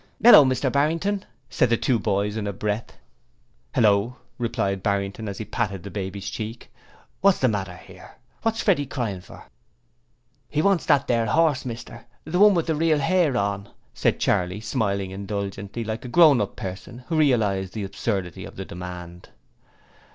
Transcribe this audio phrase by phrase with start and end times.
[0.23, 2.97] 'Hello, Mr Barrington,' said the two boys in a breath.
[3.75, 6.73] 'Hello,' replied Barrington, as he patted the baby's cheek.
[7.21, 8.15] 'What's the matter here?
[8.41, 9.45] What's Freddie crying for?'
[10.49, 14.59] 'He wants that there 'orse, mister, the one with the real 'air on,' said Charley,
[14.59, 19.29] smiling indulgently like a grown up person who realized the absurdity of the demand.